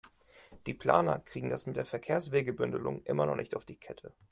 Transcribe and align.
Die 0.65 0.73
Planer 0.73 1.19
kriegen 1.19 1.51
das 1.51 1.67
mit 1.67 1.75
der 1.75 1.85
Verkehrswegebündelung 1.85 3.03
immer 3.03 3.27
noch 3.27 3.35
nicht 3.35 3.55
auf 3.55 3.65
die 3.65 3.75
Kette. 3.77 4.11